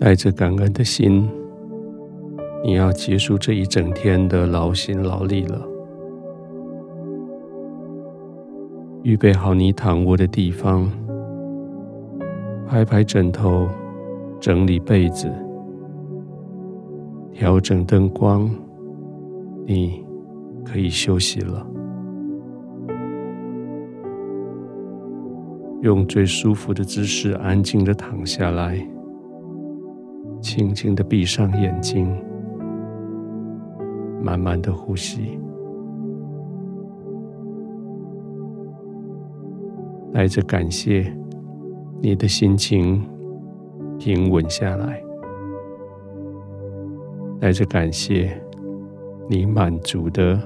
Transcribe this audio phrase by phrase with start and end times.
[0.00, 1.28] 带着感恩的心，
[2.62, 5.60] 你要结束这一整天的劳心劳力了。
[9.02, 10.88] 预备好你躺卧的地方，
[12.66, 13.68] 拍拍枕头，
[14.38, 15.28] 整理被子，
[17.32, 18.48] 调整灯光，
[19.66, 20.04] 你
[20.64, 21.66] 可以休息了。
[25.82, 28.78] 用最舒服的姿势，安静的躺下来，
[30.48, 32.10] 轻轻的闭上眼睛，
[34.22, 35.38] 慢慢的呼吸，
[40.10, 41.14] 带着感谢，
[42.00, 43.06] 你的心情
[43.98, 45.02] 平稳下来，
[47.38, 48.42] 带着感谢，
[49.28, 50.40] 你满足的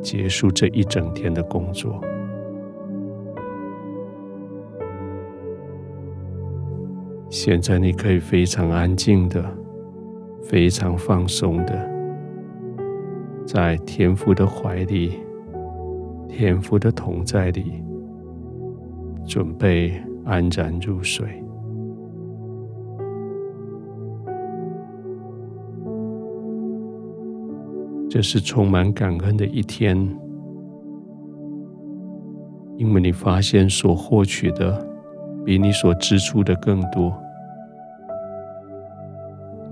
[0.00, 2.00] 结束这一整天的工作。
[7.36, 9.44] 现在你可以非常安静的、
[10.40, 11.90] 非常放松的，
[13.44, 15.18] 在天父的怀里、
[16.28, 17.82] 天父的同在里，
[19.26, 21.26] 准备安然入睡。
[28.08, 29.98] 这是充满感恩的一天，
[32.76, 34.86] 因为你发现所获取的
[35.44, 37.12] 比你所支出的更多。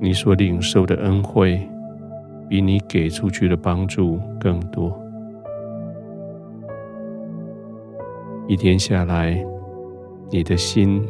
[0.03, 1.65] 你所领受的恩惠，
[2.49, 5.01] 比你给出去的帮助更多。
[8.49, 9.41] 一天下来，
[10.29, 11.01] 你的心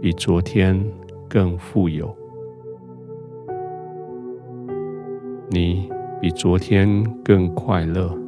[0.00, 0.82] 比昨天
[1.28, 2.10] 更富有，
[5.50, 8.18] 你比昨天更快乐，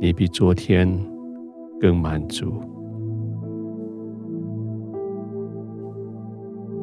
[0.00, 0.88] 你比昨天
[1.80, 2.62] 更满足。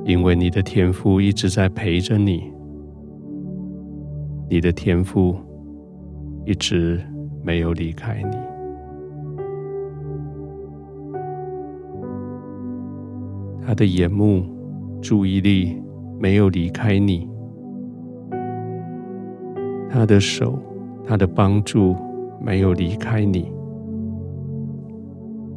[0.03, 2.51] 因为你的天赋一直在陪着你，
[4.49, 5.35] 你的天赋
[6.45, 6.99] 一直
[7.43, 8.37] 没有离开你，
[13.65, 14.43] 他的眼目、
[15.01, 15.79] 注意力
[16.19, 17.29] 没有离开你，
[19.89, 20.57] 他的手、
[21.05, 21.95] 他的帮助
[22.43, 23.51] 没有离开你，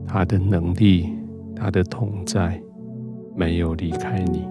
[0.06, 1.08] 他的能力、
[1.56, 2.60] 他的同在。
[3.34, 4.48] 没有离开你。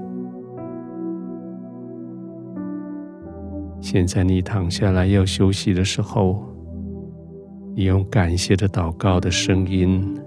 [3.79, 6.43] 现在你躺下来要休息的时候，
[7.75, 10.17] 你用感谢的祷告的声音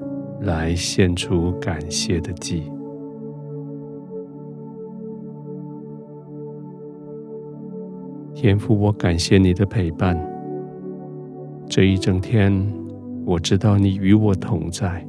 [0.43, 2.71] 来献出感谢的祭。
[8.35, 10.17] 天父，我感谢你的陪伴。
[11.67, 12.53] 这一整天，
[13.25, 15.05] 我知道你与我同在。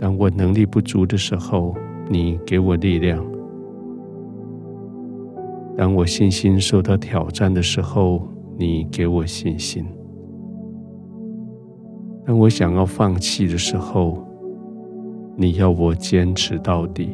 [0.00, 1.74] 当我能力不足的时候，
[2.10, 3.18] 你给我力量；
[5.76, 8.22] 当我信心受到挑战的时候，
[8.58, 9.84] 你给我信心；
[12.26, 14.22] 当我想要放弃的时候，
[15.36, 17.08] 你要我坚持到底；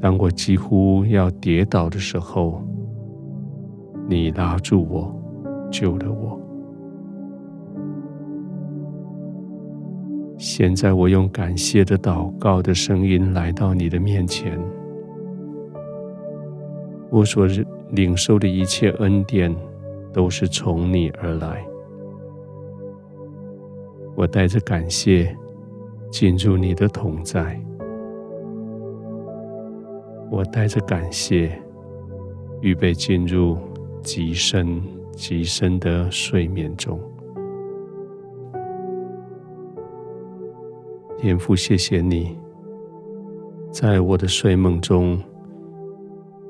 [0.00, 2.62] 当我几乎要跌倒的时候，
[4.08, 5.14] 你拉住我，
[5.70, 6.38] 救了我。
[10.56, 14.56] 现在我用感谢的祷告的声音来到你的面前，
[17.10, 17.44] 我所
[17.90, 19.52] 领受的一切恩典
[20.12, 21.60] 都是从你而来。
[24.14, 25.36] 我带着感谢
[26.08, 27.60] 进入你的同在，
[30.30, 31.50] 我带着感谢
[32.60, 33.58] 预备进入
[34.04, 34.80] 极深
[35.16, 36.96] 极深的睡眠中。
[41.24, 42.36] 天父，谢谢你，
[43.72, 45.18] 在我的睡梦中，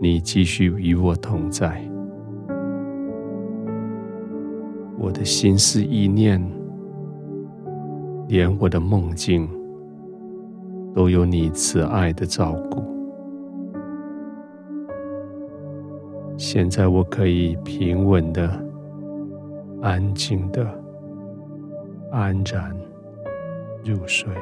[0.01, 1.81] 你继续与我同在。
[4.99, 6.45] 我的心思意念，
[8.27, 9.49] 连我的梦境，
[10.93, 12.83] 都有你慈爱的照顾。
[16.37, 18.51] 现在我可以平稳的、
[19.81, 20.67] 安静的、
[22.11, 22.77] 安然
[23.85, 24.35] 入睡。